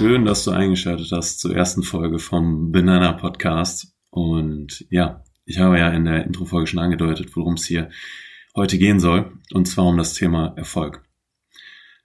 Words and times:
Schön, 0.00 0.24
dass 0.24 0.44
du 0.44 0.52
eingeschaltet 0.52 1.12
hast 1.12 1.40
zur 1.40 1.54
ersten 1.54 1.82
Folge 1.82 2.18
vom 2.18 2.72
Banana 2.72 3.12
Podcast. 3.12 3.92
Und 4.08 4.86
ja, 4.88 5.22
ich 5.44 5.58
habe 5.58 5.78
ja 5.78 5.90
in 5.90 6.06
der 6.06 6.24
Introfolge 6.24 6.68
schon 6.68 6.78
angedeutet, 6.78 7.36
worum 7.36 7.52
es 7.52 7.66
hier 7.66 7.90
heute 8.56 8.78
gehen 8.78 8.98
soll. 8.98 9.30
Und 9.52 9.68
zwar 9.68 9.84
um 9.84 9.98
das 9.98 10.14
Thema 10.14 10.54
Erfolg. 10.56 11.04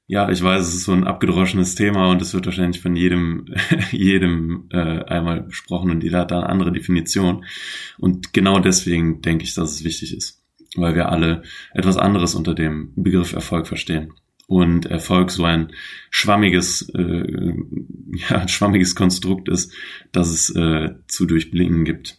Ja, 0.08 0.30
ich 0.30 0.44
weiß, 0.44 0.62
es 0.62 0.76
ist 0.76 0.84
so 0.84 0.92
ein 0.92 1.08
abgedroschenes 1.08 1.76
Thema 1.76 2.12
und 2.12 2.22
es 2.22 2.34
wird 2.34 2.46
wahrscheinlich 2.46 2.82
von 2.82 2.98
jedem, 2.98 3.46
jedem 3.92 4.68
äh, 4.74 5.06
einmal 5.06 5.44
besprochen 5.44 5.90
und 5.90 6.04
jeder 6.04 6.20
hat 6.20 6.32
da 6.32 6.40
eine 6.40 6.50
andere 6.50 6.74
Definition. 6.74 7.46
Und 7.98 8.34
genau 8.34 8.60
deswegen 8.60 9.22
denke 9.22 9.46
ich, 9.46 9.54
dass 9.54 9.72
es 9.72 9.86
wichtig 9.86 10.14
ist, 10.14 10.44
weil 10.76 10.96
wir 10.96 11.08
alle 11.08 11.44
etwas 11.74 11.96
anderes 11.96 12.36
unter 12.36 12.56
dem 12.56 12.92
Begriff 12.98 13.32
Erfolg 13.32 13.68
verstehen 13.68 14.12
und 14.48 14.86
Erfolg 14.86 15.32
so 15.32 15.44
ein 15.44 15.72
schwammiges, 16.10 16.90
äh, 16.90 17.54
ja, 18.30 18.48
schwammiges 18.48 18.96
Konstrukt 18.96 19.50
ist, 19.50 19.74
dass 20.12 20.30
es 20.30 20.50
äh, 20.56 20.96
zu 21.08 21.26
durchblicken 21.26 21.86
gibt. 21.86 22.18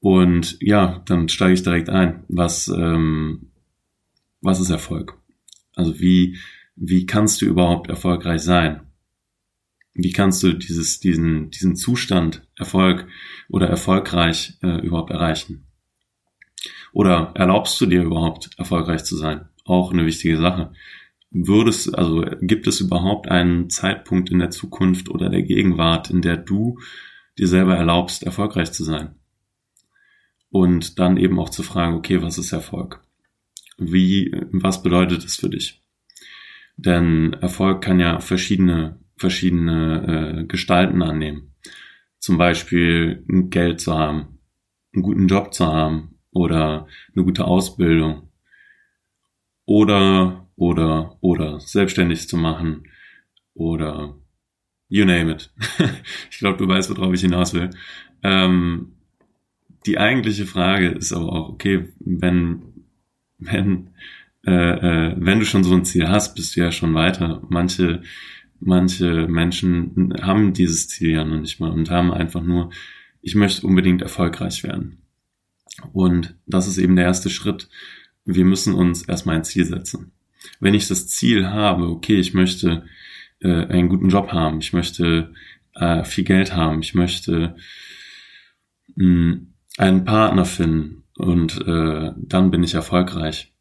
Und 0.00 0.56
ja, 0.60 1.02
dann 1.06 1.28
steige 1.28 1.54
ich 1.54 1.62
direkt 1.62 1.88
ein. 1.88 2.24
Was, 2.28 2.68
ähm, 2.68 3.50
was 4.40 4.60
ist 4.60 4.70
Erfolg? 4.70 5.18
Also 5.74 5.98
wie, 5.98 6.38
wie 6.76 7.06
kannst 7.06 7.40
du 7.40 7.46
überhaupt 7.46 7.88
erfolgreich 7.88 8.42
sein? 8.42 8.82
Wie 9.94 10.12
kannst 10.12 10.42
du 10.42 10.52
dieses, 10.52 11.00
diesen, 11.00 11.50
diesen 11.50 11.74
Zustand 11.74 12.46
Erfolg 12.54 13.08
oder 13.48 13.68
erfolgreich 13.68 14.58
äh, 14.62 14.80
überhaupt 14.86 15.10
erreichen? 15.10 15.66
Oder 16.92 17.32
erlaubst 17.34 17.80
du 17.80 17.86
dir 17.86 18.02
überhaupt 18.02 18.50
erfolgreich 18.58 19.04
zu 19.04 19.16
sein? 19.16 19.48
Auch 19.66 19.92
eine 19.92 20.06
wichtige 20.06 20.38
Sache. 20.38 20.72
Würdest, 21.30 21.94
also 21.94 22.24
gibt 22.40 22.66
es 22.66 22.80
überhaupt 22.80 23.28
einen 23.28 23.68
Zeitpunkt 23.68 24.30
in 24.30 24.38
der 24.38 24.50
Zukunft 24.50 25.08
oder 25.08 25.28
der 25.28 25.42
Gegenwart, 25.42 26.10
in 26.10 26.22
der 26.22 26.36
du 26.36 26.78
dir 27.38 27.48
selber 27.48 27.76
erlaubst, 27.76 28.22
erfolgreich 28.22 28.72
zu 28.72 28.84
sein? 28.84 29.16
Und 30.50 30.98
dann 30.98 31.16
eben 31.16 31.38
auch 31.38 31.50
zu 31.50 31.62
fragen, 31.62 31.96
okay, 31.96 32.22
was 32.22 32.38
ist 32.38 32.52
Erfolg? 32.52 33.02
Wie, 33.76 34.32
was 34.52 34.82
bedeutet 34.82 35.24
es 35.24 35.36
für 35.36 35.50
dich? 35.50 35.82
Denn 36.76 37.34
Erfolg 37.34 37.82
kann 37.82 38.00
ja 38.00 38.20
verschiedene, 38.20 39.00
verschiedene 39.16 40.42
äh, 40.42 40.44
Gestalten 40.46 41.02
annehmen. 41.02 41.54
Zum 42.18 42.38
Beispiel 42.38 43.24
Geld 43.50 43.80
zu 43.80 43.94
haben, 43.98 44.38
einen 44.94 45.02
guten 45.02 45.26
Job 45.26 45.52
zu 45.52 45.66
haben 45.66 46.18
oder 46.30 46.86
eine 47.14 47.24
gute 47.24 47.44
Ausbildung 47.44 48.25
oder, 49.66 50.48
oder, 50.56 51.18
oder 51.20 51.60
selbstständig 51.60 52.28
zu 52.28 52.36
machen 52.36 52.84
oder 53.54 54.16
you 54.88 55.04
name 55.04 55.32
it. 55.32 55.50
ich 56.30 56.38
glaube, 56.38 56.58
du 56.58 56.68
weißt, 56.68 56.90
worauf 56.90 57.12
ich 57.12 57.20
hinaus 57.20 57.52
will. 57.52 57.70
Ähm, 58.22 58.92
die 59.84 59.98
eigentliche 59.98 60.46
Frage 60.46 60.88
ist 60.88 61.12
aber 61.12 61.32
auch, 61.32 61.48
okay, 61.50 61.92
wenn, 62.00 62.62
wenn, 63.38 63.90
äh, 64.46 64.52
äh, 64.52 65.14
wenn 65.18 65.40
du 65.40 65.44
schon 65.44 65.64
so 65.64 65.74
ein 65.74 65.84
Ziel 65.84 66.08
hast, 66.08 66.34
bist 66.34 66.56
du 66.56 66.60
ja 66.60 66.72
schon 66.72 66.94
weiter. 66.94 67.42
Manche, 67.48 68.02
manche 68.60 69.28
Menschen 69.28 70.14
haben 70.22 70.52
dieses 70.52 70.88
Ziel 70.88 71.10
ja 71.10 71.24
noch 71.24 71.40
nicht 71.40 71.60
mal 71.60 71.70
und 71.70 71.90
haben 71.90 72.12
einfach 72.12 72.42
nur, 72.42 72.70
ich 73.22 73.34
möchte 73.34 73.66
unbedingt 73.66 74.02
erfolgreich 74.02 74.62
werden. 74.62 74.98
Und 75.92 76.36
das 76.46 76.68
ist 76.68 76.78
eben 76.78 76.96
der 76.96 77.04
erste 77.04 77.30
Schritt 77.30 77.68
wir 78.26 78.44
müssen 78.44 78.74
uns 78.74 79.02
erstmal 79.02 79.36
ein 79.36 79.44
Ziel 79.44 79.64
setzen. 79.64 80.12
Wenn 80.60 80.74
ich 80.74 80.88
das 80.88 81.08
Ziel 81.08 81.48
habe, 81.48 81.88
okay, 81.88 82.16
ich 82.16 82.34
möchte 82.34 82.84
äh, 83.40 83.66
einen 83.66 83.88
guten 83.88 84.10
Job 84.10 84.32
haben, 84.32 84.58
ich 84.58 84.72
möchte 84.72 85.32
äh, 85.74 86.04
viel 86.04 86.24
Geld 86.24 86.54
haben, 86.54 86.80
ich 86.80 86.94
möchte 86.94 87.56
mh, 88.96 89.04
hm, 89.04 89.52
einen 89.78 90.04
Partner 90.04 90.44
finden 90.44 91.04
und 91.16 91.60
äh, 91.66 92.12
dann 92.16 92.50
bin 92.50 92.62
ich 92.62 92.74
erfolgreich. 92.74 93.52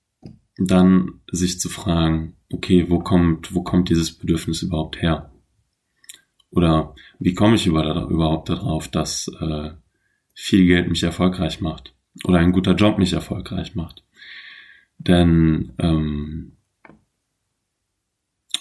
Dann 0.57 1.21
sich 1.29 1.59
zu 1.59 1.69
fragen, 1.69 2.37
okay, 2.51 2.89
wo 2.89 2.99
kommt, 2.99 3.53
wo 3.53 3.63
kommt 3.63 3.89
dieses 3.89 4.17
Bedürfnis 4.17 4.61
überhaupt 4.61 5.01
her? 5.01 5.31
Oder 6.49 6.95
wie 7.19 7.33
komme 7.33 7.55
ich 7.55 7.67
überhaupt 7.67 8.49
darauf, 8.49 8.87
dass 8.87 9.29
äh, 9.41 9.71
viel 10.33 10.65
Geld 10.65 10.89
mich 10.89 11.03
erfolgreich 11.03 11.59
macht? 11.59 11.93
Oder 12.23 12.39
ein 12.39 12.53
guter 12.53 12.75
Job 12.75 12.97
mich 12.97 13.11
erfolgreich 13.11 13.75
macht? 13.75 14.04
Denn 14.97 15.73
ähm, 15.77 16.53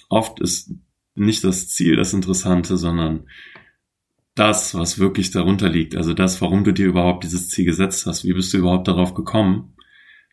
oft 0.09 0.41
ist 0.41 0.73
nicht 1.15 1.45
das 1.45 1.69
Ziel 1.69 1.97
das 1.97 2.13
Interessante, 2.13 2.77
sondern 2.77 3.27
das, 4.35 4.75
was 4.75 4.99
wirklich 4.99 5.31
darunter 5.31 5.69
liegt. 5.69 5.97
Also 5.97 6.13
das, 6.13 6.41
warum 6.41 6.65
du 6.65 6.73
dir 6.73 6.87
überhaupt 6.87 7.25
dieses 7.25 7.49
Ziel 7.49 7.65
gesetzt 7.65 8.07
hast. 8.07 8.25
Wie 8.25 8.33
bist 8.33 8.53
du 8.53 8.59
überhaupt 8.59 8.89
darauf 8.89 9.15
gekommen, 9.15 9.75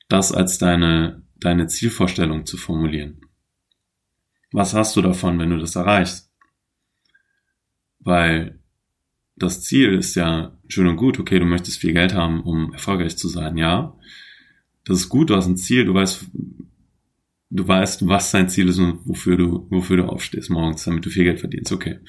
das 0.09 0.31
als 0.31 0.57
deine, 0.57 1.23
deine 1.35 1.67
Zielvorstellung 1.67 2.45
zu 2.45 2.57
formulieren? 2.57 3.21
Was 4.51 4.73
hast 4.73 4.95
du 4.95 5.01
davon, 5.01 5.39
wenn 5.39 5.51
du 5.51 5.57
das 5.57 5.75
erreichst? 5.75 6.31
Weil 7.99 8.59
das 9.35 9.61
Ziel 9.61 9.93
ist 9.93 10.15
ja 10.15 10.57
schön 10.67 10.87
und 10.87 10.97
gut, 10.97 11.19
okay, 11.19 11.39
du 11.39 11.45
möchtest 11.45 11.79
viel 11.79 11.93
Geld 11.93 12.13
haben, 12.13 12.41
um 12.41 12.73
erfolgreich 12.73 13.17
zu 13.17 13.27
sein, 13.27 13.57
ja 13.57 13.95
das 14.85 14.99
ist 14.99 15.09
gut, 15.09 15.29
du 15.29 15.35
hast 15.35 15.47
ein 15.47 15.57
Ziel, 15.57 15.85
du 15.85 15.93
weißt, 15.93 16.27
du 17.51 17.67
weißt, 17.67 18.07
was 18.07 18.31
dein 18.31 18.49
Ziel 18.49 18.69
ist 18.69 18.79
und 18.79 18.99
wofür 19.05 19.37
du, 19.37 19.67
wofür 19.69 19.97
du 19.97 20.05
aufstehst 20.05 20.49
morgens, 20.49 20.83
damit 20.83 21.05
du 21.05 21.09
viel 21.09 21.25
Geld 21.25 21.39
verdienst, 21.39 21.71
okay. 21.71 21.99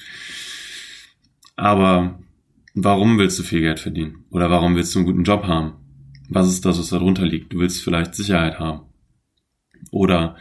Aber 1.56 2.18
warum 2.74 3.18
willst 3.18 3.38
du 3.38 3.42
viel 3.42 3.60
Geld 3.60 3.80
verdienen? 3.80 4.24
Oder 4.30 4.50
warum 4.50 4.76
willst 4.76 4.94
du 4.94 5.00
einen 5.00 5.06
guten 5.06 5.24
Job 5.24 5.44
haben? 5.44 5.74
Was 6.28 6.48
ist 6.48 6.64
das, 6.64 6.78
was 6.78 6.88
darunter 6.88 7.26
liegt? 7.26 7.52
Du 7.52 7.58
willst 7.58 7.82
vielleicht 7.82 8.14
Sicherheit 8.14 8.58
haben. 8.58 8.86
Oder 9.90 10.36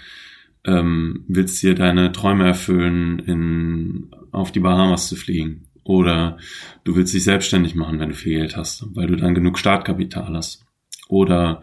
ähm, 0.63 1.25
willst 1.27 1.61
dir 1.61 1.75
deine 1.75 2.11
Träume 2.11 2.45
erfüllen, 2.45 3.19
in, 3.19 4.11
auf 4.31 4.51
die 4.51 4.59
Bahamas 4.59 5.09
zu 5.09 5.15
fliegen. 5.15 5.67
Oder 5.83 6.37
du 6.83 6.95
willst 6.95 7.13
dich 7.13 7.23
selbstständig 7.23 7.75
machen, 7.75 7.99
wenn 7.99 8.09
du 8.09 8.15
viel 8.15 8.37
Geld 8.37 8.55
hast, 8.55 8.85
weil 8.95 9.07
du 9.07 9.15
dann 9.15 9.35
genug 9.35 9.57
Startkapital 9.57 10.33
hast. 10.33 10.65
Oder 11.09 11.61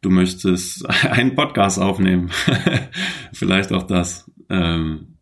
du 0.00 0.10
möchtest 0.10 0.88
einen 1.04 1.34
Podcast 1.34 1.78
aufnehmen. 1.78 2.30
Vielleicht 3.32 3.72
auch 3.72 3.84
das. 3.84 4.30
Ähm, 4.48 5.18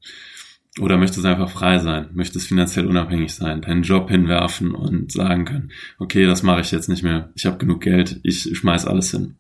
oder 0.79 0.99
möchtest 0.99 1.25
einfach 1.25 1.51
frei 1.51 1.79
sein, 1.79 2.11
möchtest 2.13 2.49
finanziell 2.49 2.87
unabhängig 2.87 3.35
sein, 3.35 3.63
deinen 3.63 3.83
Job 3.83 4.11
hinwerfen 4.11 4.75
und 4.75 5.11
sagen 5.11 5.47
können, 5.47 5.73
okay, 5.99 6.27
das 6.27 6.43
mache 6.43 6.61
ich 6.61 6.71
jetzt 6.71 6.89
nicht 6.89 7.03
mehr, 7.03 7.31
ich 7.35 7.47
habe 7.47 7.57
genug 7.57 7.81
Geld, 7.81 8.21
ich 8.25 8.43
schmeiß 8.59 8.85
alles 8.85 9.11
hin 9.11 9.37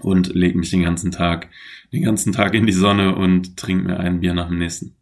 und 0.00 0.34
leg 0.34 0.56
mich 0.56 0.70
den 0.70 0.82
ganzen 0.82 1.10
Tag, 1.10 1.50
den 1.92 2.02
ganzen 2.02 2.32
Tag 2.32 2.54
in 2.54 2.66
die 2.66 2.72
Sonne 2.72 3.14
und 3.14 3.56
trink 3.58 3.84
mir 3.84 4.00
ein 4.00 4.20
Bier 4.20 4.34
nach 4.34 4.48
dem 4.48 4.58
nächsten. 4.58 4.96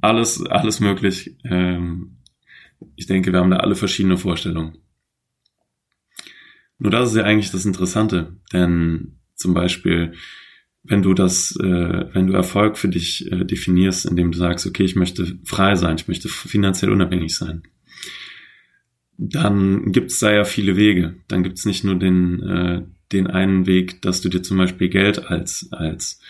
Alles, 0.00 0.44
alles 0.44 0.80
möglich. 0.80 1.36
Ähm, 1.44 2.16
ich 2.96 3.06
denke, 3.06 3.32
wir 3.32 3.40
haben 3.40 3.50
da 3.50 3.58
alle 3.58 3.74
verschiedene 3.74 4.16
Vorstellungen. 4.16 4.78
Nur 6.78 6.90
das 6.90 7.10
ist 7.10 7.16
ja 7.16 7.24
eigentlich 7.24 7.50
das 7.50 7.66
Interessante, 7.66 8.36
denn 8.52 9.18
zum 9.34 9.54
Beispiel, 9.54 10.12
wenn 10.84 11.02
du 11.02 11.14
das, 11.14 11.56
äh, 11.56 12.06
wenn 12.12 12.26
du 12.26 12.32
Erfolg 12.32 12.78
für 12.78 12.88
dich 12.88 13.30
äh, 13.30 13.44
definierst, 13.44 14.06
indem 14.06 14.32
du 14.32 14.38
sagst, 14.38 14.66
okay, 14.66 14.84
ich 14.84 14.96
möchte 14.96 15.38
frei 15.44 15.74
sein, 15.74 15.96
ich 15.96 16.08
möchte 16.08 16.28
finanziell 16.28 16.92
unabhängig 16.92 17.36
sein, 17.36 17.62
dann 19.16 19.90
gibt 19.90 20.12
es 20.12 20.20
da 20.20 20.32
ja 20.32 20.44
viele 20.44 20.76
Wege. 20.76 21.16
Dann 21.26 21.42
gibt 21.42 21.58
es 21.58 21.64
nicht 21.64 21.82
nur 21.82 21.96
den, 21.96 22.42
äh, 22.42 22.82
den 23.12 23.26
einen 23.26 23.66
Weg, 23.66 24.00
dass 24.02 24.20
du 24.20 24.28
dir 24.28 24.42
zum 24.42 24.58
Beispiel 24.58 24.88
Geld 24.88 25.26
als, 25.26 25.68
als 25.72 26.20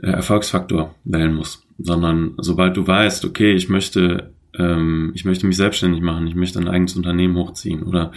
äh, 0.00 0.10
Erfolgsfaktor 0.10 0.94
wählen 1.04 1.34
musst, 1.34 1.66
sondern 1.78 2.34
sobald 2.38 2.76
du 2.76 2.86
weißt, 2.86 3.24
okay, 3.24 3.54
ich 3.54 3.68
möchte 3.68 4.32
ähm, 4.58 5.12
ich 5.14 5.24
möchte 5.24 5.46
mich 5.46 5.56
selbstständig 5.56 6.00
machen, 6.00 6.26
ich 6.26 6.34
möchte 6.34 6.58
ein 6.58 6.68
eigenes 6.68 6.96
Unternehmen 6.96 7.36
hochziehen 7.36 7.82
oder 7.82 8.12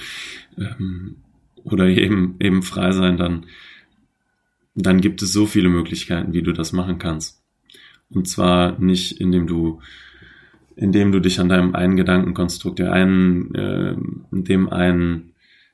ähm, 0.58 1.18
oder 1.64 1.88
eben, 1.88 2.36
eben 2.40 2.64
frei 2.64 2.92
sein, 2.92 3.18
dann, 3.18 3.46
dann 4.76 5.02
gibt 5.02 5.22
es 5.22 5.34
so 5.34 5.46
viele 5.46 5.70
Möglichkeiten, 5.70 6.34
wie 6.34 6.42
du 6.42 6.54
das 6.54 6.74
machen 6.74 6.98
kannst. 6.98 7.42
Und 8.10 8.28
zwar 8.28 8.80
nicht, 8.80 9.20
indem 9.20 9.48
du, 9.48 9.82
indem 10.76 11.12
du 11.12 11.20
dich 11.20 11.40
an 11.40 11.50
deinem 11.50 11.76
einen 11.76 11.96
Gedankenkonstrukt, 11.96 12.80
der 12.80 12.92
einen, 12.92 13.54
äh, 13.54 13.96
dem 14.32 14.70
einen 14.70 15.34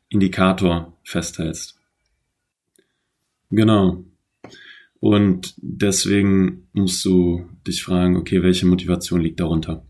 Indikator 0.09 0.97
festhältst. 1.03 1.79
Genau. 3.49 4.03
Und 4.99 5.53
deswegen 5.57 6.67
musst 6.73 7.05
du 7.05 7.47
dich 7.67 7.83
fragen, 7.83 8.17
okay, 8.17 8.41
welche 8.41 8.65
Motivation 8.65 9.21
liegt 9.21 9.39
darunter? 9.39 9.85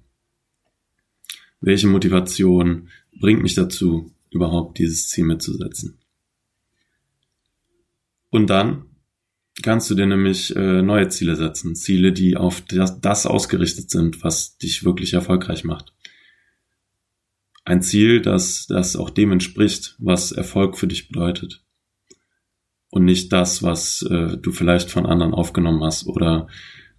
Welche 1.62 1.88
Motivation 1.88 2.90
bringt 3.20 3.42
mich 3.42 3.56
dazu, 3.56 4.12
überhaupt 4.36 4.78
dieses 4.78 5.08
Ziel 5.08 5.24
mitzusetzen. 5.24 5.98
Und 8.30 8.50
dann 8.50 8.86
kannst 9.64 9.90
du 9.90 9.96
dir 9.96 10.06
nämlich 10.06 10.56
äh, 10.56 10.82
neue 10.82 11.08
Ziele 11.08 11.36
setzen. 11.38 11.76
Ziele, 11.76 12.12
die 12.12 12.36
auf 12.36 12.62
das, 12.62 13.00
das 13.00 13.26
ausgerichtet 13.26 13.90
sind, 13.90 14.24
was 14.24 14.58
dich 14.58 14.84
wirklich 14.84 15.14
erfolgreich 15.14 15.64
macht. 15.64 15.94
Ein 17.64 17.82
Ziel, 17.82 18.22
das, 18.22 18.68
das 18.68 18.96
auch 18.96 19.10
dem 19.10 19.32
entspricht, 19.32 19.96
was 19.98 20.32
Erfolg 20.34 20.78
für 20.78 20.88
dich 20.88 21.08
bedeutet. 21.08 21.64
Und 22.90 23.06
nicht 23.06 23.32
das, 23.32 23.64
was 23.64 24.04
äh, 24.04 24.38
du 24.38 24.52
vielleicht 24.52 24.92
von 24.92 25.06
anderen 25.06 25.34
aufgenommen 25.34 25.84
hast 25.84 26.06
oder 26.06 26.48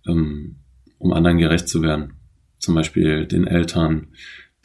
ähm, 0.06 0.56
um 0.98 1.12
anderen 1.12 1.38
gerecht 1.38 1.68
zu 1.68 1.82
werden. 1.82 2.14
Zum 2.58 2.74
Beispiel 2.74 3.26
den 3.26 3.46
Eltern, 3.46 4.08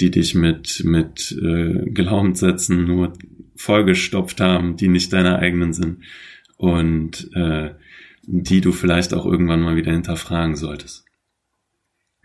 die 0.02 0.12
dich 0.12 0.36
mit, 0.36 0.84
mit 0.84 1.32
äh, 1.42 1.90
Glaubenssätzen 1.92 2.86
nur 2.86 3.14
vollgestopft 3.56 4.42
haben, 4.42 4.76
die 4.76 4.88
nicht 4.88 5.14
deine 5.14 5.40
eigenen 5.40 5.74
sind 5.74 6.04
und 6.58 7.30
äh, 7.36 7.76
die 8.24 8.62
du 8.62 8.72
vielleicht 8.72 9.14
auch 9.14 9.26
irgendwann 9.26 9.62
mal 9.62 9.76
wieder 9.76 9.92
hinterfragen 9.92 10.56
solltest. 10.56 11.06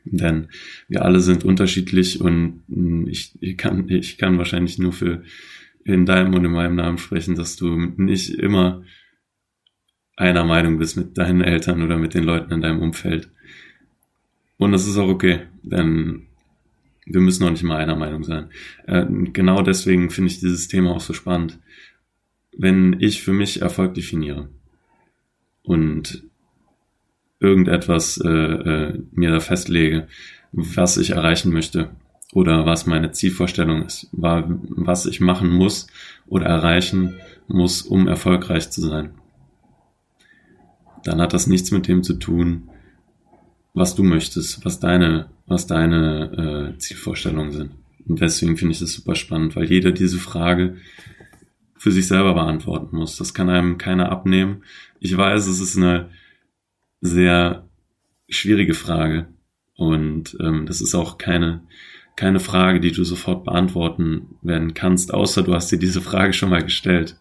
Denn 0.05 0.49
wir 0.89 1.05
alle 1.05 1.21
sind 1.21 1.45
unterschiedlich 1.45 2.21
und 2.21 2.63
ich, 3.09 3.37
ich, 3.41 3.57
kann, 3.57 3.89
ich 3.89 4.19
kann 4.19 4.39
wahrscheinlich 4.39 4.79
nur 4.79 4.93
für 4.93 5.23
in 5.85 6.07
deinem 6.07 6.35
und 6.35 6.45
in 6.45 6.53
meinem 6.53 6.77
Namen 6.77 6.99
sprechen, 6.99 7.35
dass 7.35 7.57
du 7.57 7.77
nicht 7.97 8.31
immer 8.31 8.83
einer 10.17 10.45
Meinung 10.45 10.79
bist 10.79 10.97
mit 10.97 11.19
deinen 11.19 11.43
Eltern 11.43 11.83
oder 11.83 11.99
mit 11.99 12.15
den 12.15 12.25
Leuten 12.25 12.53
in 12.53 12.61
deinem 12.61 12.81
Umfeld. 12.81 13.31
Und 14.57 14.73
das 14.73 14.87
ist 14.87 14.97
auch 14.97 15.09
okay, 15.09 15.41
denn 15.63 16.27
wir 17.07 17.21
müssen 17.21 17.45
auch 17.45 17.51
nicht 17.51 17.63
mal 17.63 17.77
einer 17.77 17.97
Meinung 17.97 18.25
sein. 18.25 18.51
Äh, 18.87 19.07
genau 19.33 19.63
deswegen 19.63 20.11
finde 20.11 20.31
ich 20.31 20.41
dieses 20.41 20.69
Thema 20.69 20.91
auch 20.91 21.01
so 21.01 21.13
spannend. 21.13 21.59
Wenn 22.57 22.97
ich 23.01 23.23
für 23.23 23.33
mich 23.33 23.63
Erfolg 23.63 23.95
definiere 23.95 24.49
und 25.63 26.25
irgendetwas 27.39 28.19
äh, 28.19 28.29
äh, 28.29 29.03
mir 29.13 29.31
da 29.31 29.41
festlege, 29.41 30.09
was 30.53 30.97
ich 30.97 31.11
erreichen 31.11 31.53
möchte 31.53 31.91
oder 32.33 32.67
was 32.67 32.87
meine 32.87 33.13
Zielvorstellung 33.13 33.85
ist, 33.85 34.09
war, 34.13 34.45
was 34.49 35.07
ich 35.07 35.21
machen 35.21 35.51
muss 35.51 35.87
oder 36.27 36.47
erreichen 36.47 37.15
muss, 37.47 37.83
um 37.83 38.09
erfolgreich 38.09 38.71
zu 38.71 38.81
sein, 38.81 39.13
dann 41.05 41.21
hat 41.21 41.35
das 41.35 41.47
nichts 41.47 41.71
mit 41.71 41.87
dem 41.87 42.03
zu 42.03 42.15
tun, 42.15 42.69
was 43.75 43.95
du 43.95 44.03
möchtest, 44.03 44.65
was 44.65 44.81
deine, 44.81 45.29
was 45.47 45.67
deine 45.67 46.75
äh, 46.75 46.79
Zielvorstellungen 46.79 47.53
sind. 47.53 47.71
Und 48.07 48.21
deswegen 48.21 48.57
finde 48.57 48.73
ich 48.73 48.81
das 48.81 48.93
super 48.93 49.15
spannend, 49.15 49.57
weil 49.57 49.65
jeder 49.65 49.93
diese 49.93 50.19
Frage 50.19 50.77
für 51.77 51.91
sich 51.91 52.07
selber 52.07 52.35
beantworten 52.35 52.97
muss. 52.97 53.17
Das 53.17 53.35
kann 53.35 53.51
einem 53.51 53.79
keiner 53.79 54.11
abnehmen. 54.11 54.63
Ich 55.01 55.17
weiß, 55.17 55.47
es 55.47 55.61
ist 55.61 55.77
eine 55.77 56.11
sehr 57.01 57.69
schwierige 58.29 58.75
Frage 58.75 59.29
und 59.75 60.37
ähm, 60.41 60.67
das 60.67 60.81
ist 60.81 60.95
auch 60.95 61.19
keine 61.19 61.63
keine 62.17 62.41
Frage, 62.41 62.81
die 62.81 62.93
du 62.93 63.05
sofort 63.05 63.45
beantworten 63.45 64.39
werden 64.41 64.73
kannst, 64.73 65.13
außer 65.13 65.43
du 65.43 65.53
hast 65.53 65.71
dir 65.71 65.79
diese 65.79 66.01
Frage 66.01 66.33
schon 66.33 66.49
mal 66.49 66.63
gestellt. 66.63 67.21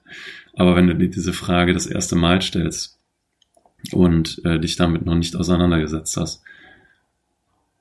Aber 0.54 0.78
wenn 0.78 0.88
du 0.88 0.96
dir 0.96 1.10
diese 1.10 1.34
Frage 1.34 1.74
das 1.74 1.86
erste 1.86 2.16
Mal 2.16 2.42
stellst, 2.42 2.96
und 3.92 4.42
äh, 4.46 4.60
dich 4.60 4.76
damit 4.76 5.06
noch 5.06 5.16
nicht 5.16 5.36
auseinandergesetzt 5.36 6.18
hast, 6.18 6.44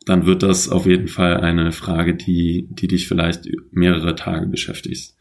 dann 0.04 0.26
wird 0.26 0.42
das 0.42 0.68
auf 0.68 0.86
jeden 0.86 1.08
Fall 1.08 1.38
eine 1.38 1.72
Frage, 1.72 2.14
die, 2.14 2.68
die 2.70 2.88
dich 2.88 3.08
vielleicht 3.08 3.48
mehrere 3.70 4.14
Tage 4.14 4.46
beschäftigt. 4.46 5.14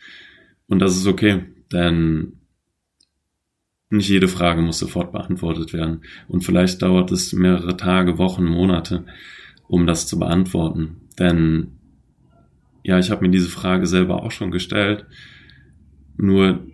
Und 0.68 0.80
das 0.80 0.98
ist 0.98 1.08
okay, 1.08 1.44
denn 1.72 2.40
nicht 3.90 4.10
jede 4.10 4.28
Frage 4.28 4.62
muss 4.62 4.80
sofort 4.80 5.12
beantwortet 5.12 5.72
werden. 5.72 6.02
Und 6.28 6.44
vielleicht 6.44 6.82
dauert 6.82 7.12
es 7.12 7.32
mehrere 7.32 7.78
Tage, 7.78 8.18
Wochen, 8.18 8.44
Monate, 8.44 9.06
um 9.68 9.86
das 9.86 10.08
zu 10.08 10.20
beantworten. 10.20 11.02
Denn 11.20 11.74
ja, 12.84 13.00
ich 13.00 13.12
habe 13.12 13.22
mir 13.22 13.32
diese 13.32 13.50
Frage 13.50 13.86
selber 13.86 14.24
auch 14.24 14.32
schon 14.32 14.52
gestellt. 14.52 15.06
Nur 16.18 16.66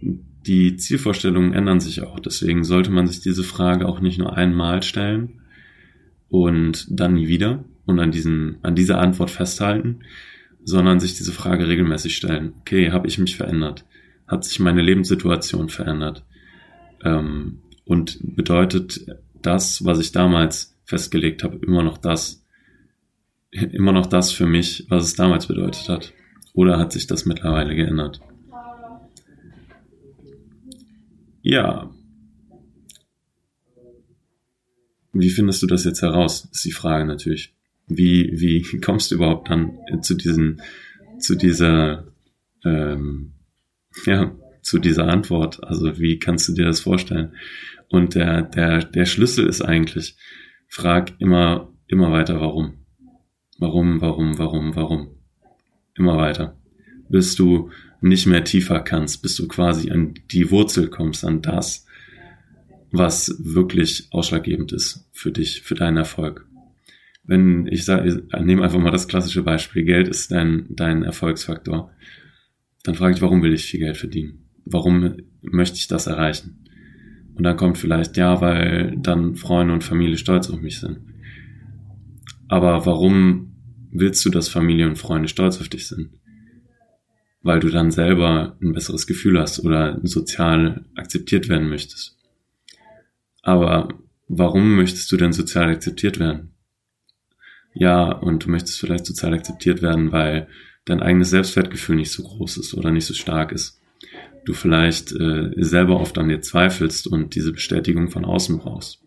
die 0.47 0.77
Zielvorstellungen 0.77 1.53
ändern 1.53 1.79
sich 1.79 2.01
auch. 2.01 2.19
Deswegen 2.19 2.63
sollte 2.63 2.89
man 2.89 3.05
sich 3.05 3.19
diese 3.21 3.43
Frage 3.43 3.87
auch 3.87 3.99
nicht 3.99 4.17
nur 4.17 4.35
einmal 4.35 4.81
stellen 4.81 5.41
und 6.29 6.87
dann 6.89 7.13
nie 7.13 7.27
wieder 7.27 7.65
und 7.89 7.99
an, 7.99 8.11
diesen, 8.11 8.57
an 8.61 8.75
dieser 8.75 8.99
Antwort 8.99 9.31
festhalten, 9.31 10.01
sondern 10.63 10.99
sich 10.99 11.15
diese 11.15 11.33
Frage 11.33 11.67
regelmäßig 11.67 12.15
stellen. 12.15 12.53
Okay, 12.61 12.91
habe 12.91 13.07
ich 13.07 13.17
mich 13.17 13.35
verändert? 13.35 13.85
Hat 14.27 14.43
sich 14.45 14.59
meine 14.59 14.81
Lebenssituation 14.81 15.69
verändert? 15.69 16.23
Ähm, 17.03 17.61
und 17.85 18.19
bedeutet 18.21 19.05
das, 19.41 19.83
was 19.83 19.99
ich 19.99 20.11
damals 20.11 20.77
festgelegt 20.83 21.43
habe, 21.43 21.57
immer 21.65 21.81
noch 21.81 21.97
das, 21.97 22.45
immer 23.51 23.91
noch 23.91 24.05
das 24.05 24.31
für 24.31 24.45
mich, 24.45 24.85
was 24.89 25.05
es 25.05 25.15
damals 25.15 25.47
bedeutet 25.47 25.89
hat? 25.89 26.13
Oder 26.53 26.77
hat 26.77 26.91
sich 26.91 27.07
das 27.07 27.25
mittlerweile 27.25 27.75
geändert? 27.75 28.21
Ja. 31.41 31.89
Wie 35.13 35.29
findest 35.29 35.63
du 35.63 35.67
das 35.67 35.85
jetzt 35.85 36.01
heraus? 36.01 36.47
Ist 36.51 36.65
die 36.65 36.71
Frage 36.71 37.05
natürlich. 37.05 37.55
Wie, 37.89 38.31
wie 38.39 38.79
kommst 38.81 39.11
du 39.11 39.15
überhaupt 39.15 39.49
dann 39.49 39.77
zu 40.01 40.15
diesen, 40.15 40.61
zu 41.19 41.35
dieser, 41.35 42.07
ähm, 42.63 43.33
ja, 44.05 44.35
zu 44.61 44.79
dieser 44.79 45.07
Antwort? 45.07 45.63
Also 45.63 45.99
wie 45.99 46.19
kannst 46.19 46.47
du 46.47 46.53
dir 46.53 46.65
das 46.65 46.79
vorstellen? 46.79 47.33
Und 47.89 48.15
der, 48.15 48.43
der, 48.43 48.83
der 48.83 49.05
Schlüssel 49.05 49.47
ist 49.47 49.61
eigentlich, 49.61 50.15
frag 50.67 51.13
immer, 51.19 51.73
immer 51.87 52.11
weiter 52.11 52.39
warum. 52.39 52.85
Warum, 53.57 53.99
warum, 53.99 54.37
warum, 54.37 54.75
warum? 54.75 55.15
Immer 55.95 56.17
weiter. 56.17 56.57
Bis 57.09 57.35
du 57.35 57.71
nicht 58.01 58.25
mehr 58.27 58.43
tiefer 58.43 58.79
kannst, 58.79 59.21
bis 59.21 59.35
du 59.35 59.47
quasi 59.47 59.91
an 59.91 60.13
die 60.31 60.51
Wurzel 60.51 60.87
kommst, 60.87 61.25
an 61.25 61.41
das, 61.41 61.85
was 62.91 63.35
wirklich 63.39 64.07
ausschlaggebend 64.11 64.71
ist 64.71 65.07
für 65.11 65.31
dich, 65.31 65.61
für 65.61 65.75
deinen 65.75 65.97
Erfolg. 65.97 66.47
Wenn 67.29 67.67
ich 67.67 67.85
sage, 67.85 68.23
nehme 68.41 68.63
einfach 68.63 68.79
mal 68.79 68.91
das 68.91 69.07
klassische 69.07 69.43
Beispiel, 69.43 69.83
Geld 69.83 70.07
ist 70.07 70.31
dein, 70.31 70.65
dein 70.69 71.03
Erfolgsfaktor, 71.03 71.91
dann 72.83 72.95
frage 72.95 73.13
ich, 73.13 73.21
warum 73.21 73.43
will 73.43 73.53
ich 73.53 73.65
viel 73.65 73.81
Geld 73.81 73.97
verdienen? 73.97 74.49
Warum 74.65 75.17
möchte 75.41 75.77
ich 75.77 75.87
das 75.87 76.07
erreichen? 76.07 76.65
Und 77.35 77.43
dann 77.43 77.55
kommt 77.55 77.77
vielleicht, 77.77 78.17
ja, 78.17 78.41
weil 78.41 78.97
dann 78.97 79.35
Freunde 79.35 79.73
und 79.73 79.83
Familie 79.83 80.17
stolz 80.17 80.49
auf 80.49 80.59
mich 80.59 80.79
sind. 80.79 80.99
Aber 82.47 82.85
warum 82.87 83.53
willst 83.91 84.25
du, 84.25 84.29
dass 84.29 84.49
Familie 84.49 84.87
und 84.87 84.97
Freunde 84.97 85.27
stolz 85.27 85.61
auf 85.61 85.69
dich 85.69 85.87
sind? 85.87 86.09
weil 87.41 87.59
du 87.59 87.69
dann 87.69 87.91
selber 87.91 88.57
ein 88.61 88.73
besseres 88.73 89.07
Gefühl 89.07 89.39
hast 89.39 89.63
oder 89.63 89.99
sozial 90.03 90.85
akzeptiert 90.95 91.47
werden 91.49 91.69
möchtest. 91.69 92.17
Aber 93.41 93.89
warum 94.27 94.75
möchtest 94.75 95.11
du 95.11 95.17
denn 95.17 95.33
sozial 95.33 95.69
akzeptiert 95.69 96.19
werden? 96.19 96.53
Ja, 97.73 98.11
und 98.11 98.45
du 98.45 98.49
möchtest 98.49 98.79
vielleicht 98.79 99.05
sozial 99.05 99.33
akzeptiert 99.33 99.81
werden, 99.81 100.11
weil 100.11 100.47
dein 100.85 101.01
eigenes 101.01 101.29
Selbstwertgefühl 101.29 101.95
nicht 101.95 102.11
so 102.11 102.23
groß 102.23 102.57
ist 102.57 102.73
oder 102.73 102.91
nicht 102.91 103.05
so 103.05 103.13
stark 103.13 103.51
ist. 103.51 103.81
Du 104.45 104.53
vielleicht 104.53 105.11
äh, 105.11 105.51
selber 105.57 105.99
oft 105.99 106.17
an 106.17 106.29
dir 106.29 106.41
zweifelst 106.41 107.07
und 107.07 107.35
diese 107.35 107.51
Bestätigung 107.51 108.09
von 108.09 108.25
außen 108.25 108.57
brauchst. 108.57 109.03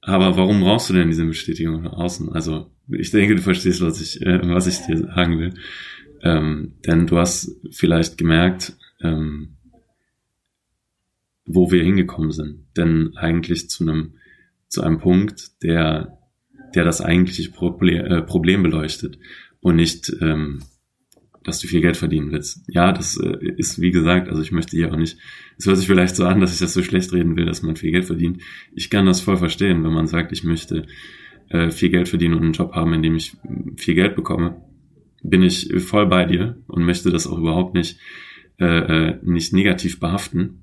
Aber 0.00 0.36
warum 0.36 0.60
brauchst 0.60 0.90
du 0.90 0.94
denn 0.94 1.08
diese 1.08 1.24
Bestätigung 1.24 1.82
von 1.82 1.92
außen? 1.92 2.32
Also 2.32 2.70
ich 2.88 3.10
denke, 3.10 3.36
du 3.36 3.42
verstehst, 3.42 3.80
was 3.80 4.00
ich, 4.00 4.22
äh, 4.22 4.40
was 4.48 4.66
ich 4.66 4.78
dir 4.86 4.98
sagen 4.98 5.38
will. 5.38 5.54
Ähm, 6.22 6.74
denn 6.86 7.06
du 7.06 7.18
hast 7.18 7.56
vielleicht 7.70 8.18
gemerkt, 8.18 8.76
ähm, 9.00 9.56
wo 11.44 11.70
wir 11.70 11.82
hingekommen 11.82 12.32
sind. 12.32 12.66
Denn 12.76 13.16
eigentlich 13.16 13.70
zu 13.70 13.84
einem, 13.84 14.14
zu 14.68 14.82
einem 14.82 14.98
Punkt, 14.98 15.62
der, 15.62 16.17
der 16.74 16.84
das 16.84 17.00
eigentliche 17.00 17.50
Problem, 17.50 18.04
äh, 18.04 18.22
Problem 18.22 18.62
beleuchtet 18.62 19.18
und 19.60 19.76
nicht, 19.76 20.12
ähm, 20.20 20.62
dass 21.44 21.60
du 21.60 21.66
viel 21.66 21.80
Geld 21.80 21.96
verdienen 21.96 22.30
willst. 22.30 22.64
Ja, 22.68 22.92
das 22.92 23.16
äh, 23.16 23.36
ist 23.56 23.80
wie 23.80 23.90
gesagt, 23.90 24.28
also 24.28 24.42
ich 24.42 24.52
möchte 24.52 24.76
hier 24.76 24.92
auch 24.92 24.96
nicht, 24.96 25.18
es 25.56 25.66
hört 25.66 25.78
sich 25.78 25.86
vielleicht 25.86 26.16
so 26.16 26.24
an, 26.24 26.40
dass 26.40 26.52
ich 26.52 26.58
das 26.58 26.74
so 26.74 26.82
schlecht 26.82 27.12
reden 27.12 27.36
will, 27.36 27.46
dass 27.46 27.62
man 27.62 27.76
viel 27.76 27.92
Geld 27.92 28.04
verdient. 28.04 28.42
Ich 28.74 28.90
kann 28.90 29.06
das 29.06 29.20
voll 29.20 29.36
verstehen, 29.36 29.84
wenn 29.84 29.92
man 29.92 30.06
sagt, 30.06 30.32
ich 30.32 30.44
möchte 30.44 30.86
äh, 31.48 31.70
viel 31.70 31.88
Geld 31.88 32.08
verdienen 32.08 32.34
und 32.34 32.42
einen 32.42 32.52
Job 32.52 32.72
haben, 32.72 32.92
in 32.92 33.02
dem 33.02 33.16
ich 33.16 33.36
viel 33.76 33.94
Geld 33.94 34.14
bekomme 34.14 34.62
bin 35.22 35.42
ich 35.42 35.72
voll 35.82 36.06
bei 36.06 36.24
dir 36.24 36.56
und 36.66 36.84
möchte 36.84 37.10
das 37.10 37.26
auch 37.26 37.38
überhaupt 37.38 37.74
nicht, 37.74 37.98
äh, 38.58 38.64
äh, 39.10 39.18
nicht 39.22 39.52
negativ 39.52 40.00
behaften, 40.00 40.62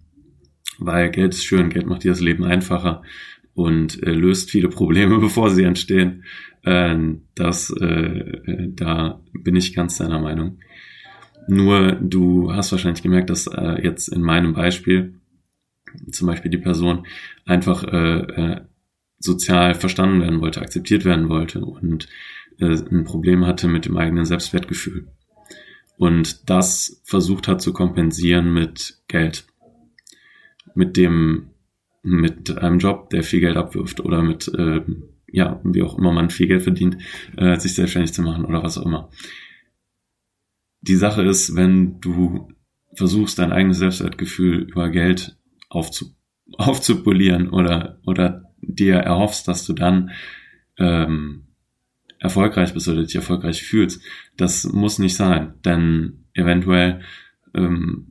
weil 0.79 1.09
Geld 1.11 1.33
ist 1.33 1.45
schön, 1.45 1.69
Geld 1.69 1.87
macht 1.87 2.03
dir 2.03 2.11
das 2.11 2.21
Leben 2.21 2.43
einfacher 2.43 3.03
und 3.55 4.03
äh, 4.03 4.11
löst 4.11 4.51
viele 4.51 4.69
Probleme, 4.69 5.17
bevor 5.19 5.49
sie 5.49 5.63
entstehen. 5.63 6.23
Äh, 6.63 6.95
das, 7.33 7.71
äh, 7.71 7.85
äh, 7.85 8.71
da 8.75 9.21
bin 9.33 9.55
ich 9.55 9.73
ganz 9.73 9.97
deiner 9.97 10.19
Meinung. 10.19 10.59
Nur 11.47 11.93
du 11.93 12.53
hast 12.53 12.71
wahrscheinlich 12.71 13.03
gemerkt, 13.03 13.29
dass 13.29 13.47
äh, 13.47 13.83
jetzt 13.83 14.07
in 14.09 14.21
meinem 14.21 14.53
Beispiel 14.53 15.15
zum 16.11 16.27
Beispiel 16.27 16.51
die 16.51 16.57
Person 16.57 17.07
einfach 17.45 17.83
äh, 17.83 18.19
äh, 18.19 18.61
sozial 19.17 19.75
verstanden 19.75 20.21
werden 20.21 20.41
wollte, 20.41 20.61
akzeptiert 20.61 21.05
werden 21.05 21.29
wollte 21.29 21.63
und 21.63 22.07
äh, 22.59 22.65
ein 22.65 23.05
Problem 23.05 23.45
hatte 23.45 23.67
mit 23.67 23.85
dem 23.85 23.97
eigenen 23.97 24.25
Selbstwertgefühl. 24.25 25.07
Und 25.97 26.49
das 26.49 27.01
versucht 27.05 27.47
hat 27.47 27.61
zu 27.61 27.71
kompensieren 27.71 28.53
mit 28.53 28.99
Geld. 29.07 29.45
Mit 30.73 30.97
dem, 30.97 31.51
mit 32.05 32.57
einem 32.57 32.79
Job, 32.79 33.09
der 33.09 33.23
viel 33.23 33.39
Geld 33.39 33.57
abwirft 33.57 33.99
oder 33.99 34.21
mit, 34.21 34.47
äh, 34.53 34.81
ja, 35.31 35.59
wie 35.63 35.81
auch 35.81 35.97
immer 35.97 36.11
man 36.11 36.29
viel 36.29 36.47
Geld 36.47 36.63
verdient, 36.63 36.97
äh, 37.35 37.59
sich 37.59 37.73
selbstständig 37.73 38.13
zu 38.13 38.21
machen 38.21 38.45
oder 38.45 38.63
was 38.63 38.77
auch 38.77 38.85
immer. 38.85 39.09
Die 40.81 40.95
Sache 40.95 41.23
ist, 41.23 41.55
wenn 41.55 41.99
du 41.99 42.49
versuchst, 42.93 43.39
dein 43.39 43.51
eigenes 43.51 43.79
Selbstwertgefühl 43.79 44.61
über 44.69 44.89
Geld 44.89 45.37
aufzu 45.69 46.15
aufzupolieren 46.57 47.49
oder, 47.49 47.99
oder 48.05 48.53
dir 48.61 48.97
erhoffst, 48.97 49.47
dass 49.47 49.65
du 49.65 49.73
dann 49.73 50.11
ähm, 50.77 51.47
erfolgreich 52.19 52.73
bist 52.73 52.87
oder 52.87 53.03
dich 53.03 53.15
erfolgreich 53.15 53.63
fühlst. 53.63 54.01
Das 54.37 54.63
muss 54.65 54.99
nicht 54.99 55.15
sein, 55.15 55.55
denn 55.65 56.25
eventuell 56.33 57.01
ähm, 57.55 58.05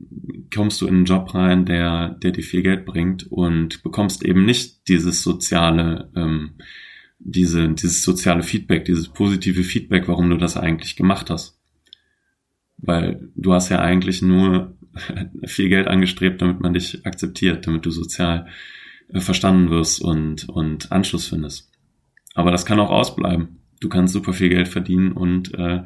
kommst 0.53 0.81
du 0.81 0.87
in 0.87 0.95
einen 0.95 1.05
Job 1.05 1.33
rein, 1.33 1.65
der, 1.65 2.09
der 2.09 2.31
dir 2.31 2.43
viel 2.43 2.63
Geld 2.63 2.85
bringt 2.85 3.31
und 3.31 3.83
bekommst 3.83 4.23
eben 4.23 4.45
nicht 4.45 4.87
dieses 4.87 5.21
soziale, 5.21 6.11
ähm, 6.15 6.55
diese, 7.19 7.69
dieses 7.69 8.03
soziale 8.03 8.43
Feedback, 8.43 8.85
dieses 8.85 9.09
positive 9.09 9.63
Feedback, 9.63 10.07
warum 10.07 10.29
du 10.29 10.37
das 10.37 10.57
eigentlich 10.57 10.95
gemacht 10.95 11.29
hast. 11.29 11.59
Weil 12.77 13.29
du 13.35 13.53
hast 13.53 13.69
ja 13.69 13.79
eigentlich 13.79 14.21
nur 14.21 14.77
viel 15.45 15.69
Geld 15.69 15.87
angestrebt, 15.87 16.41
damit 16.41 16.59
man 16.61 16.73
dich 16.73 17.05
akzeptiert, 17.05 17.67
damit 17.67 17.85
du 17.85 17.91
sozial 17.91 18.47
äh, 19.09 19.19
verstanden 19.19 19.69
wirst 19.69 20.01
und, 20.01 20.49
und 20.49 20.91
Anschluss 20.91 21.27
findest. 21.27 21.71
Aber 22.33 22.51
das 22.51 22.65
kann 22.65 22.79
auch 22.79 22.89
ausbleiben. 22.89 23.59
Du 23.79 23.89
kannst 23.89 24.13
super 24.13 24.33
viel 24.33 24.49
Geld 24.49 24.67
verdienen 24.67 25.11
und, 25.11 25.53
äh, 25.53 25.83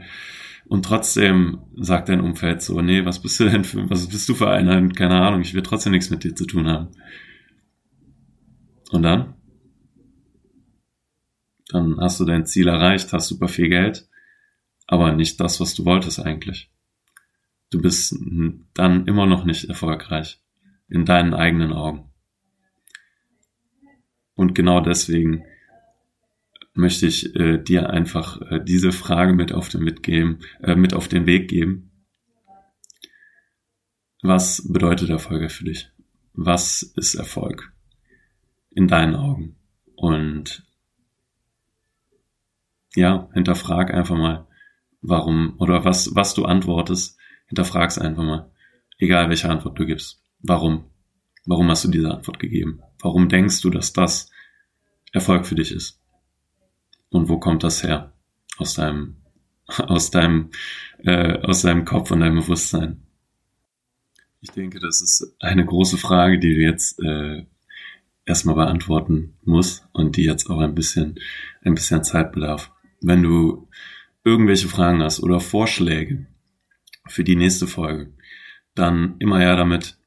und 0.70 0.86
trotzdem 0.86 1.64
sagt 1.78 2.10
dein 2.10 2.22
Umfeld 2.22 2.62
so, 2.62 2.80
nee, 2.80 3.04
was 3.04 3.20
bist 3.24 3.40
du 3.40 3.50
denn 3.50 3.64
für, 3.64 3.90
was 3.90 4.08
bist 4.08 4.30
du 4.30 4.36
für 4.36 4.52
einer? 4.52 4.88
Keine 4.90 5.20
Ahnung, 5.20 5.42
ich 5.42 5.56
will 5.56 5.64
trotzdem 5.64 5.94
nichts 5.94 6.12
mit 6.12 6.24
dir 6.24 6.36
zu 6.36 6.46
tun 6.46 6.68
haben. 6.68 6.90
Und 8.92 9.02
dann? 9.02 9.34
Dann 11.70 12.00
hast 12.00 12.20
du 12.20 12.26
dein 12.26 12.46
Ziel 12.46 12.68
erreicht, 12.68 13.12
hast 13.14 13.30
super 13.30 13.48
viel 13.48 13.68
Geld, 13.68 14.08
aber 14.86 15.12
nicht 15.12 15.40
das, 15.40 15.60
was 15.60 15.74
du 15.74 15.86
wolltest 15.86 16.20
eigentlich. 16.20 16.72
Du 17.72 17.82
bist 17.82 18.16
dann 18.76 19.08
immer 19.08 19.26
noch 19.26 19.46
nicht 19.46 19.66
erfolgreich 19.66 20.40
in 20.88 21.04
deinen 21.04 21.34
eigenen 21.34 21.74
Augen. 21.74 22.12
Und 24.36 24.54
genau 24.54 24.82
deswegen 24.82 25.46
möchte 26.80 27.06
ich 27.06 27.36
äh, 27.36 27.62
dir 27.62 27.90
einfach 27.90 28.42
äh, 28.42 28.64
diese 28.64 28.92
Frage 28.92 29.34
mit 29.34 29.52
auf 29.52 29.70
den 29.70 29.84
mitgeben, 29.84 30.40
äh, 30.62 30.76
mit 30.76 30.94
auf 30.94 31.08
den 31.08 31.26
Weg 31.26 31.50
geben. 31.50 31.92
Was 34.22 34.68
bedeutet 34.72 35.10
Erfolg 35.10 35.52
für 35.52 35.66
dich? 35.66 35.92
Was 36.34 36.82
ist 36.82 37.16
Erfolg 37.16 37.72
in 38.72 38.88
deinen 38.88 39.16
Augen? 39.16 39.56
Und 39.96 40.66
ja, 42.96 43.30
hinterfrag 43.34 43.94
einfach 43.94 44.18
mal, 44.18 44.48
warum 45.02 45.56
oder 45.60 45.86
was, 45.86 46.16
was 46.16 46.34
du 46.34 46.46
antwortest, 46.46 47.18
hinterfrag's 47.48 47.98
einfach 47.98 48.24
mal. 48.24 48.52
Egal 48.98 49.30
welche 49.30 49.50
Antwort 49.50 49.80
du 49.80 49.86
gibst. 49.86 50.22
Warum? 50.42 50.86
Warum 51.46 51.70
hast 51.70 51.86
du 51.86 51.90
diese 51.90 52.12
Antwort 52.12 52.40
gegeben? 52.40 52.82
Warum 53.02 53.30
denkst 53.30 53.62
du, 53.62 53.70
dass 53.70 53.94
das 53.94 54.30
Erfolg 55.14 55.46
für 55.46 55.56
dich 55.56 55.72
ist? 55.72 55.99
Und 57.10 57.30
wo 57.30 57.40
kommt 57.40 57.64
das 57.64 57.84
her? 57.84 58.14
Aus 58.58 58.76
deinem, 58.76 59.18
aus 59.68 60.12
deinem, 60.12 60.52
äh, 61.00 61.40
aus 61.40 61.62
deinem 61.62 61.86
Kopf 61.86 62.12
und 62.12 62.22
deinem 62.22 62.36
Bewusstsein? 62.36 63.04
Ich 64.42 64.52
denke, 64.52 64.80
das 64.80 65.02
ist 65.02 65.36
eine 65.40 65.66
große 65.66 65.98
Frage, 65.98 66.40
die 66.40 66.56
du 66.56 66.62
jetzt 66.62 67.00
äh, 67.00 67.46
erstmal 68.26 68.56
beantworten 68.56 69.38
musst 69.44 69.86
und 69.92 70.16
die 70.16 70.24
jetzt 70.24 70.50
auch 70.50 70.60
ein 70.60 70.76
bisschen, 70.76 71.20
ein 71.62 71.74
bisschen 71.74 72.04
Zeit 72.04 72.32
bedarf. 72.32 72.72
Wenn 73.02 73.24
du 73.24 73.68
irgendwelche 74.24 74.68
Fragen 74.68 75.02
hast 75.04 75.22
oder 75.22 75.40
Vorschläge 75.40 76.28
für 77.08 77.24
die 77.24 77.36
nächste 77.36 77.68
Folge, 77.68 78.14
dann 78.76 79.16
immer 79.20 79.40
her 79.40 79.56
damit. 79.56 79.99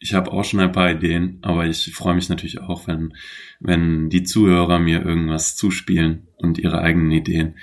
Ich 0.00 0.14
habe 0.14 0.32
auch 0.32 0.44
schon 0.44 0.60
ein 0.60 0.72
paar 0.72 0.90
Ideen, 0.90 1.38
aber 1.42 1.66
ich 1.66 1.92
freue 1.92 2.14
mich 2.14 2.28
natürlich 2.28 2.60
auch, 2.60 2.86
wenn, 2.86 3.14
wenn 3.58 4.10
die 4.10 4.22
Zuhörer 4.22 4.78
mir 4.78 5.04
irgendwas 5.04 5.56
zuspielen 5.56 6.28
und 6.36 6.58
ihre 6.58 6.80
eigenen 6.80 7.10
Ideen. 7.10 7.56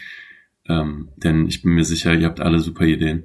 Ähm, 0.68 1.10
denn 1.16 1.48
ich 1.48 1.62
bin 1.62 1.74
mir 1.74 1.86
sicher, 1.86 2.14
ihr 2.14 2.26
habt 2.26 2.42
alle 2.42 2.60
super 2.60 2.86
Ideen. 2.86 3.24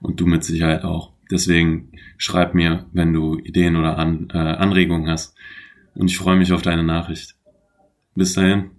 Und 0.00 0.20
du 0.20 0.26
mit 0.26 0.42
Sicherheit 0.42 0.82
auch. 0.82 1.12
Deswegen 1.30 1.92
schreib 2.18 2.54
mir, 2.54 2.86
wenn 2.92 3.12
du 3.12 3.38
Ideen 3.38 3.76
oder 3.76 3.98
An 3.98 4.28
äh, 4.32 4.38
Anregungen 4.38 5.08
hast. 5.08 5.36
Und 5.94 6.10
ich 6.10 6.18
freue 6.18 6.36
mich 6.36 6.52
auf 6.52 6.62
deine 6.62 6.82
Nachricht. 6.82 7.36
Bis 8.14 8.34
dahin. 8.34 8.70